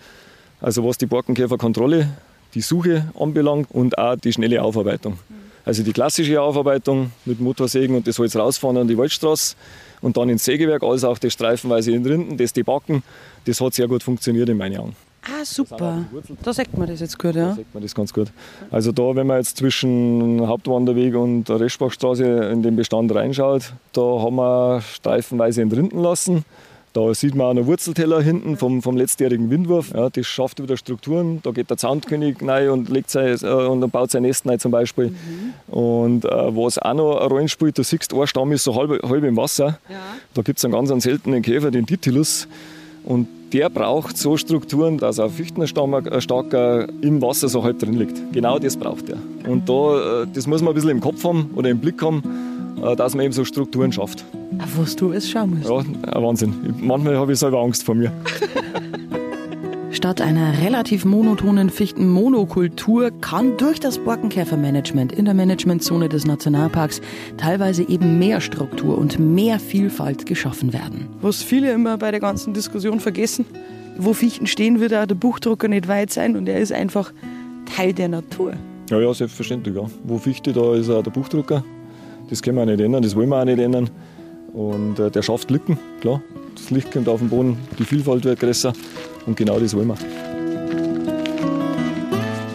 [0.60, 2.10] Also was die Borkenkäferkontrolle,
[2.54, 5.18] die Suche anbelangt und auch die schnelle Aufarbeitung.
[5.64, 9.56] Also die klassische Aufarbeitung mit Motorsägen und das Holz rausfahren an die Waldstraße
[10.02, 13.04] und dann ins Sägewerk, als auch das streifenweise in Rinden, das Debacken,
[13.46, 14.96] das hat sehr gut funktioniert in meinen Augen.
[15.24, 16.06] Ah, super.
[16.44, 17.50] Da sagt man das jetzt gut, ja?
[17.50, 18.28] Da sagt man das ganz gut.
[18.72, 24.36] Also da, wenn man jetzt zwischen Hauptwanderweg und Reschbachstraße in den Bestand reinschaut, da haben
[24.36, 26.44] wir streifenweise entrinden lassen.
[26.94, 29.94] Da sieht man auch einen Wurzelteller hinten vom, vom letztjährigen Windwurf.
[29.94, 31.40] Ja, das schafft wieder Strukturen.
[31.42, 34.72] Da geht der Zaunkönig rein und, legt sein, äh, und baut sein Nest rein zum
[34.72, 35.12] Beispiel.
[35.12, 35.74] Mhm.
[35.74, 39.02] Und äh, was auch noch eine Rolle spielt, du siehst, ein Stamm ist so halb,
[39.04, 39.80] halb im Wasser.
[39.88, 40.00] Ja.
[40.34, 42.48] Da gibt es einen ganz einen seltenen Käfer, den Titilus.
[43.04, 48.20] Und der braucht so Strukturen, dass ein Fichtenstamm starker im Wasser so halb drin liegt.
[48.32, 49.18] Genau das braucht er.
[49.48, 52.24] Und da, äh, das muss man ein bisschen im Kopf haben oder im Blick haben,
[52.82, 54.24] äh, dass man eben so Strukturen schafft.
[54.60, 55.70] Auf was du es schauen musst.
[55.70, 56.54] Ja, Wahnsinn.
[56.80, 58.12] Manchmal habe ich selber Angst vor mir.
[59.92, 67.02] Statt einer relativ monotonen Fichtenmonokultur kann durch das Borkenkäfermanagement in der Managementzone des Nationalparks
[67.36, 71.08] teilweise eben mehr Struktur und mehr Vielfalt geschaffen werden.
[71.20, 73.46] Was viele immer bei der ganzen Diskussion vergessen,
[73.98, 77.12] wo Fichten stehen, wird auch der Buchdrucker nicht weit sein und er ist einfach
[77.76, 78.54] Teil der Natur.
[78.90, 79.76] Ja, ja, selbstverständlich.
[79.76, 79.88] Ja.
[80.06, 81.66] Wo Fichte, da ist auch der Buchdrucker.
[82.30, 83.90] Das können wir auch nicht ändern, das wollen wir auch nicht ändern.
[84.54, 86.22] Und äh, der schafft Lücken, klar.
[86.56, 88.74] Das Licht kommt auf den Boden, die Vielfalt wird größer
[89.26, 89.98] und genau das wollen wir.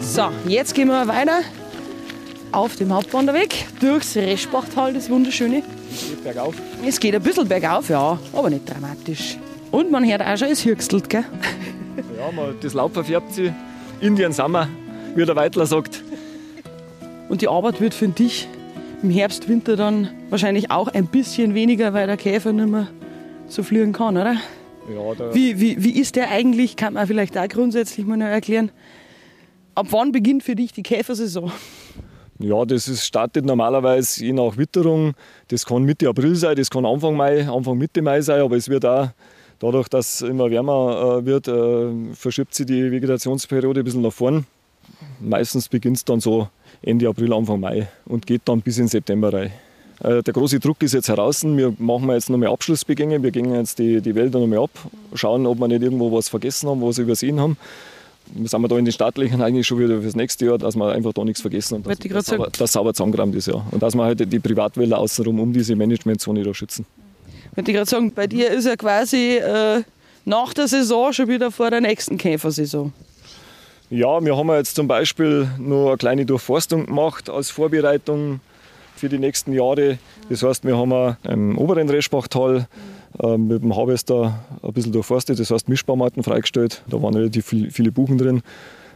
[0.01, 1.41] So, jetzt gehen wir weiter
[2.51, 5.63] auf dem Hauptwanderweg durchs Reschbachtal, das wunderschöne.
[5.91, 6.55] Es geht bergauf.
[6.85, 9.37] Es geht ein bisschen bergauf, ja, aber nicht dramatisch.
[9.71, 11.25] Und man hört auch schon, es hügstelt, gell?
[12.17, 13.51] Ja, man, das Laub verfärbt sich.
[13.99, 14.69] Indien Sommer,
[15.15, 16.03] wie der Weitler sagt.
[17.29, 18.47] Und die Arbeit wird für dich
[19.03, 22.87] im Herbst, Winter dann wahrscheinlich auch ein bisschen weniger, weil der Käfer nicht mehr
[23.47, 24.37] so fliegen kann, oder?
[24.87, 26.77] Ja, wie, wie, wie ist der eigentlich?
[26.77, 28.71] Kann man vielleicht auch grundsätzlich mal noch erklären.
[29.75, 31.51] Ab wann beginnt für dich die Käfersaison?
[32.39, 35.13] Ja, das ist, startet normalerweise je nach Witterung.
[35.49, 38.69] Das kann Mitte April sein, das kann Anfang Mai, Anfang Mitte Mai sein, aber es
[38.69, 39.09] wird auch,
[39.59, 44.13] dadurch, dass es immer wärmer äh, wird, äh, verschiebt sich die Vegetationsperiode ein bisschen nach
[44.13, 44.45] vorn.
[45.19, 46.47] Meistens beginnt es dann so
[46.81, 49.51] Ende April, Anfang Mai und geht dann bis in September rein.
[50.03, 51.43] Äh, der große Druck ist jetzt heraus.
[51.43, 53.21] Wir machen jetzt nochmal Abschlussbegänge.
[53.23, 54.71] Wir gehen jetzt die, die Wälder nochmal ab,
[55.13, 57.57] schauen, ob wir nicht irgendwo was vergessen haben, was wir übersehen haben.
[58.33, 60.91] Wir sind wir da in den Startlöchern eigentlich schon wieder fürs nächste Jahr, dass wir
[60.91, 61.83] einfach da nichts vergessen haben.
[61.83, 63.65] Dass, das, sauber, das sauber zusammengeräumt ist, ja.
[63.71, 66.85] Und dass wir halt die Privatwälder außenrum um diese Managementzone da schützen.
[67.51, 69.81] Ich wollte gerade sagen, bei dir ist ja quasi äh,
[70.25, 72.91] nach der Saison schon wieder vor der nächsten Käfersaison.
[73.89, 78.41] Ja, wir haben jetzt zum Beispiel nur eine kleine Durchforstung gemacht als Vorbereitung
[78.99, 79.97] für die nächsten Jahre.
[80.29, 82.67] Das heißt, wir haben im oberen Reschbachtal
[83.21, 86.83] äh, mit dem Harvester ein bisschen durchforstet, das heißt Mischbaumarten freigestellt.
[86.89, 88.41] Da waren relativ viel, viele Buchen drin.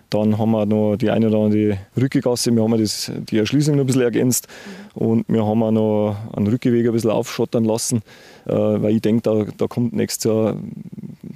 [0.09, 3.83] Dann haben wir noch die eine oder andere Rückegasse, wir haben das, die Erschließung noch
[3.83, 4.47] ein bisschen ergänzt
[4.93, 8.01] und wir haben auch noch einen Rückgeweg ein bisschen aufschottern lassen,
[8.45, 10.57] äh, weil ich denke, da, da kommt nächstes Jahr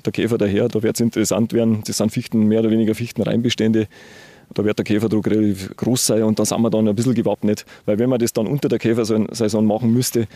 [0.06, 1.84] der Käfer daher, da wird es interessant werden.
[1.88, 3.88] Das sind Fichten, mehr oder weniger Fichtenreinbestände.
[4.54, 7.66] Da wird der Käferdruck relativ groß sein und da sind wir dann ein bisschen gewappnet.
[7.86, 10.28] Weil wenn man das dann unter der Käfersaison machen müsste,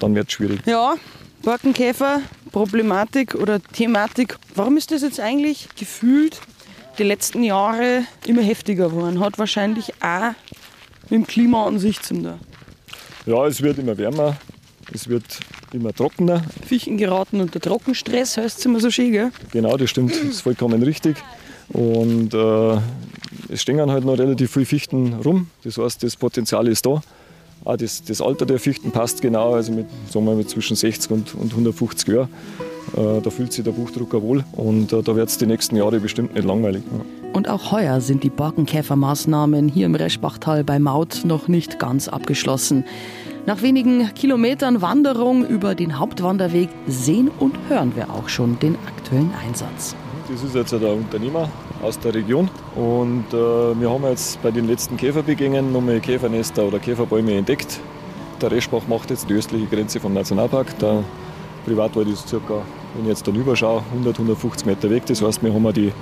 [0.00, 0.60] dann wird es schwierig.
[0.66, 0.94] Ja,
[1.42, 4.36] Borkenkäfer, Problematik oder Thematik.
[4.54, 6.40] Warum ist das jetzt eigentlich gefühlt
[6.98, 9.20] die letzten Jahre immer heftiger geworden?
[9.20, 10.32] Hat wahrscheinlich auch
[11.04, 12.40] mit dem Klima an sich zu tun.
[13.26, 14.36] Ja, es wird immer wärmer,
[14.92, 15.24] es wird
[15.72, 16.42] immer trockener.
[16.66, 19.30] Fichten geraten unter Trockenstress, heißt es immer so schön, gell?
[19.52, 21.16] Genau, das stimmt, das ist vollkommen richtig.
[21.72, 22.80] Und äh,
[23.48, 25.48] es stehen halt noch relativ viele Fichten rum.
[25.64, 27.02] Das heißt, das Potenzial ist da.
[27.64, 31.10] Auch das, das Alter der Fichten passt genau, also mit, sagen wir, mit zwischen 60
[31.10, 32.28] und, und 150 Jahren.
[32.96, 36.00] Äh, da fühlt sich der Buchdrucker wohl und äh, da wird es die nächsten Jahre
[36.00, 36.82] bestimmt nicht langweilig.
[37.32, 42.84] Und auch heuer sind die Borkenkäfermaßnahmen hier im Reschbachtal bei Maut noch nicht ganz abgeschlossen.
[43.46, 49.32] Nach wenigen Kilometern Wanderung über den Hauptwanderweg sehen und hören wir auch schon den aktuellen
[49.46, 49.94] Einsatz.
[50.30, 51.48] Das ist jetzt der Unternehmer
[51.82, 56.78] aus der Region und äh, wir haben jetzt bei den letzten Käferbegängen nochmal Käfernester oder
[56.78, 57.80] Käferbäume entdeckt.
[58.42, 60.78] Der Reschbach macht jetzt die östliche Grenze vom Nationalpark.
[60.80, 61.02] Der
[61.64, 62.62] Privatwald ist circa,
[62.94, 65.06] wenn ich jetzt dann überschaue, 100, 150 Meter weg.
[65.06, 65.92] Das heißt, wir haben die,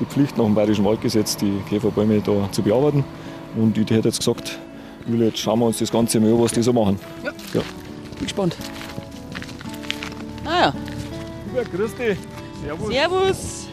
[0.00, 3.04] die Pflicht nach dem Bayerischen Waldgesetz, die Käferbäume da zu bearbeiten.
[3.54, 4.58] Und ich hätte jetzt gesagt,
[5.06, 6.98] Julia, jetzt schauen wir uns das Ganze mal an, was die so machen.
[7.22, 7.32] Ja.
[7.52, 7.60] ja.
[8.16, 8.56] Bin gespannt.
[10.46, 10.74] Ah ja.
[11.54, 12.16] Ja, grüß dich.
[12.62, 12.92] Servus.
[12.92, 13.68] Servus.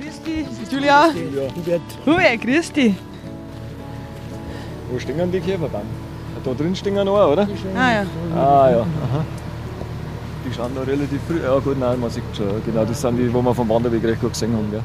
[0.00, 0.72] Grüß dich.
[0.72, 1.08] Julia.
[1.56, 1.80] Hubert.
[2.06, 2.94] Hubert, grüß dich.
[4.90, 5.86] Wo stehen die Käferbaum?
[6.44, 7.48] Da drin stehen noch, oder?
[7.74, 8.06] Ah ja.
[8.36, 8.80] Ah ja.
[8.80, 9.24] Aha.
[10.46, 11.40] Die schauen noch relativ früh.
[11.42, 12.62] Ja gut, nein, man sieht schon.
[12.66, 14.70] Genau, das sind die, die wir vom Wanderweg recht gut gesehen haben.
[14.70, 14.82] Gell?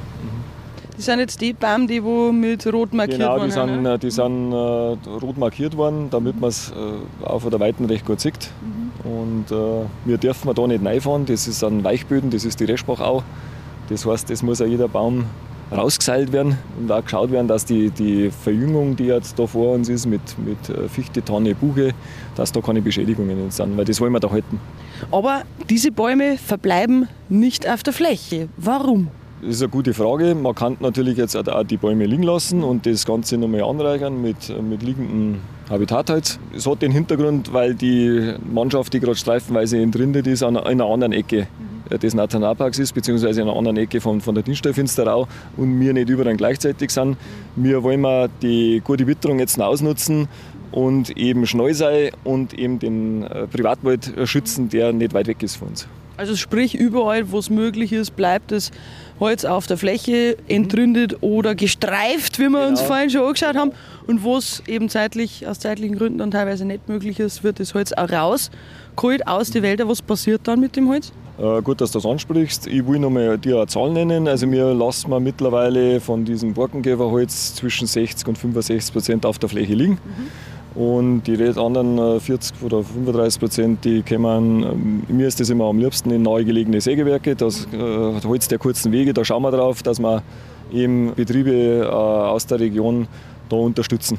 [0.96, 3.46] Das sind jetzt die Bäume, die wo mit rot markiert genau, waren.
[3.46, 4.00] die sind, ne?
[4.00, 8.06] die sind äh, rot markiert worden, damit man es äh, auch von der Weiten recht
[8.06, 8.52] gut sieht.
[8.62, 8.79] Mhm.
[9.10, 13.24] Und äh, wir dürfen da nicht reinfahren, das ist ein Weichböden, das ist die Reschbachau.
[13.89, 15.26] Das heißt, es muss auch jeder Baum
[15.72, 19.89] rausgeseilt werden und auch geschaut werden, dass die, die Verjüngung, die jetzt da vor uns
[19.89, 21.93] ist, mit, mit äh, Fichte, Tanne, Buche,
[22.36, 24.60] dass da keine Beschädigungen sind, weil das wollen wir da halten.
[25.12, 28.50] Aber diese Bäume verbleiben nicht auf der Fläche.
[28.58, 29.10] Warum?
[29.41, 30.36] Das ist eine gute Frage.
[30.36, 34.54] Man kann natürlich jetzt auch die Bäume liegen lassen und das Ganze nochmal anreichern mit,
[34.62, 36.39] mit liegendem Habitatholz.
[36.54, 41.13] Es hat den Hintergrund, weil die Mannschaft, die gerade streifenweise entrindet ist, an einer anderen
[41.13, 41.47] Ecke
[41.89, 45.25] des Nationalparks ist, beziehungsweise in einer anderen Ecke von, von der Dienststeinfinsterau
[45.56, 47.15] und wir nicht überall gleichzeitig sind.
[47.56, 50.28] Wir wollen mal die gute Witterung jetzt ausnutzen
[50.71, 55.69] und eben Schneusei und eben den äh, Privatwald schützen, der nicht weit weg ist von
[55.69, 55.88] uns.
[56.19, 58.71] Also sprich, überall, wo es möglich ist, bleibt es
[59.19, 62.67] Holz auf der Fläche entrindet oder gestreift, wie wir genau.
[62.67, 63.71] uns vorhin schon angeschaut haben.
[64.08, 67.73] Und wo es eben zeitlich, aus zeitlichen Gründen dann teilweise nicht möglich ist, wird das
[67.73, 69.89] Holz auch rausgeholt aus den Wäldern.
[69.89, 71.12] Was passiert dann mit dem Holz?
[71.38, 72.67] Äh, gut, dass du das ansprichst.
[72.67, 74.27] Ich will noch mal dir eine Zahl nennen.
[74.27, 79.47] Also wir lassen wir mittlerweile von diesem Borkenkäferholz zwischen 60 und 65 Prozent auf der
[79.47, 79.93] Fläche liegen.
[79.93, 80.59] Mhm.
[80.80, 85.65] Und die anderen 40 äh, oder 35 Prozent, die kommen, ähm, mir ist das immer
[85.65, 87.78] am liebsten in neu gelegene Sägewerke, das äh,
[88.26, 90.24] Holz der kurzen Wege, da schauen wir drauf, dass wir
[90.72, 93.10] eben Betriebe äh, aus der Region
[93.50, 94.18] da unterstützen.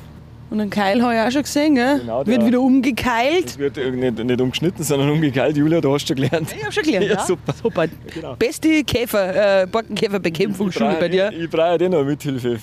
[0.51, 2.01] Und den Keil habe ich auch schon gesehen, gell?
[2.01, 3.59] Genau, wird wieder umgekeilt.
[3.59, 5.57] Wird nicht, nicht, umgeschnitten, sondern umgekeilt.
[5.57, 6.55] Julia, du hast schon gelernt.
[6.55, 7.15] Ich habe schon gelernt, ja.
[7.15, 7.25] ja.
[7.25, 7.55] Super.
[7.55, 7.87] super.
[8.15, 8.37] Genau.
[8.37, 11.31] Beste Käfer, äh, Borkenkäferbekämpfungsschule bei dir.
[11.33, 12.59] Ich, ich brauche dir noch Mithilfe.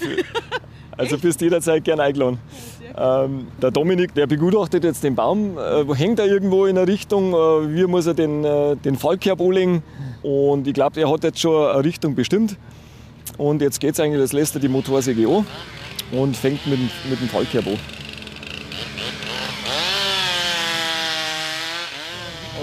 [0.98, 2.38] also bist jederzeit gerne eingeladen.
[3.00, 7.32] Ähm, der Dominik, der begutachtet jetzt den Baum, äh, hängt er irgendwo in der Richtung,
[7.32, 9.84] äh, wie muss er den, äh, den Fallkerb anlegen.
[10.24, 12.58] Und ich glaube, er hat jetzt schon eine Richtung bestimmt.
[13.38, 15.46] Und jetzt geht es eigentlich, das lässt er die Motorsäge an
[16.12, 17.78] und fängt mit, mit dem Fallkerb an.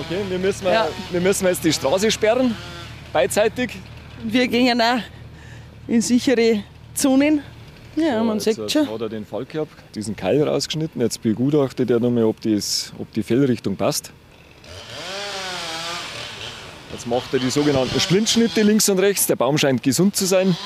[0.01, 0.89] Okay, wir müssen, ja.
[1.13, 2.57] wir müssen jetzt die Straße sperren,
[3.13, 3.71] beidseitig.
[4.25, 5.01] Wir gehen ja auch
[5.87, 7.41] in sichere Zonen.
[7.97, 8.89] Ja, so, man sieht jetzt schon.
[8.89, 11.01] hat er den Fallkerb, diesen Keil rausgeschnitten.
[11.01, 14.13] Jetzt begutachtet er nochmal, ob, ob die Fellrichtung passt.
[16.93, 19.27] Jetzt macht er die sogenannten Splintschnitte links und rechts.
[19.27, 20.57] Der Baum scheint gesund zu sein.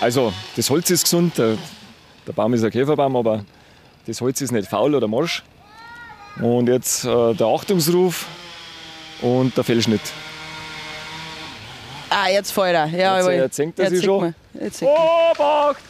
[0.00, 1.38] Also, das Holz ist gesund.
[1.38, 1.56] Der,
[2.26, 3.44] der Baum ist ein Käferbaum, aber
[4.06, 5.42] das Holz ist nicht faul oder morsch.
[6.40, 8.26] Und jetzt äh, der Achtungsruf
[9.22, 10.02] und der Fellschnitt.
[12.10, 12.86] Ah, jetzt fällt er.
[12.88, 14.34] Ja, jetzt, jetzt senkt er sich schon.
[14.82, 15.82] Obacht!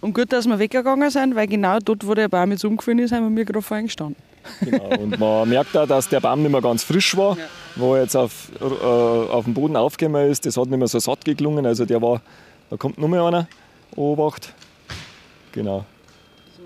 [0.00, 3.12] Und gut, dass wir weggegangen sind, weil genau dort, wo der Baum jetzt umgefallen ist,
[3.12, 4.16] haben wir gerade vorhin gestanden.
[4.60, 4.88] Genau.
[4.96, 7.44] Und man merkt auch, dass der Baum nicht mehr ganz frisch war, ja.
[7.74, 10.46] wo er jetzt auf, äh, auf dem Boden aufgekommen ist.
[10.46, 11.66] Das hat nicht mehr so satt geklungen.
[11.66, 12.22] Also der war,
[12.70, 13.48] da kommt noch mal einer,
[13.96, 14.54] Obacht.
[15.52, 15.84] Genau.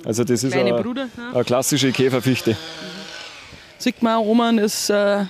[0.05, 0.85] Also das ist eine, ja.
[1.33, 2.51] eine klassische Käferfichte.
[2.51, 2.57] Mhm.
[3.79, 5.25] Sieht man auch, Roman ist äh,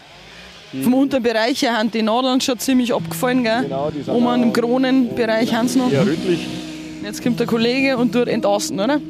[0.82, 3.44] vom Unterbereich her haben die Nadeln schon ziemlich abgefallen.
[3.44, 3.62] Gell?
[3.64, 5.90] Genau, die sind Oman im Kronenbereich haben sie noch.
[5.90, 6.46] Ja, rötlich.
[7.04, 9.00] Jetzt kommt der Kollege und tut entasten, oder?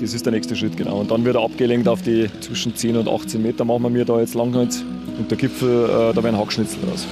[0.00, 1.00] Das ist der nächste Schritt, genau.
[1.00, 4.04] Und dann wird er abgelenkt auf die zwischen 10 und 18 Meter machen wir mir
[4.04, 7.06] da jetzt lang Und der Gipfel, äh, da werden Hackschnitzel raus.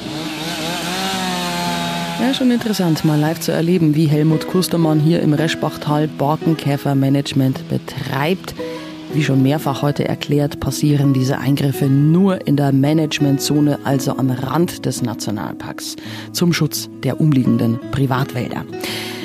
[2.21, 8.55] Ja, schon interessant, mal live zu erleben, wie Helmut Kustermann hier im Reschbachtal Borkenkäfermanagement betreibt.
[9.15, 14.87] Wie schon mehrfach heute erklärt, passieren diese Eingriffe nur in der Managementzone, also am Rand
[14.87, 15.95] des Nationalparks,
[16.33, 18.65] zum Schutz der umliegenden Privatwälder.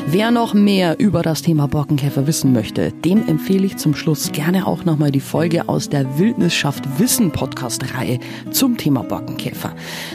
[0.06, 4.68] Wer noch mehr über das Thema Borkenkäfer wissen möchte, dem empfehle ich zum Schluss gerne
[4.68, 8.20] auch nochmal die Folge aus der Wildnisschaft Wissen Podcast-Reihe
[8.52, 9.74] zum Thema Borkenkäfer.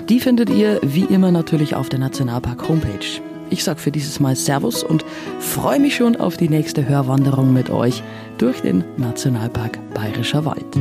[0.08, 3.20] Die findet ihr wie immer natürlich auf der Nationalpark Homepage.
[3.50, 5.04] Ich sage für dieses Mal Servus und
[5.38, 8.02] freue mich schon auf die nächste Hörwanderung mit euch
[8.38, 10.76] durch den Nationalpark Bayerischer Wald.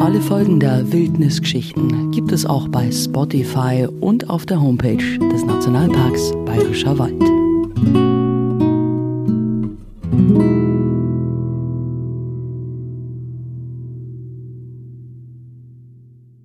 [0.00, 6.32] Alle Folgen der Wildnisgeschichten gibt es auch bei Spotify und auf der Homepage des Nationalparks
[6.46, 8.29] Bayerischer Wald.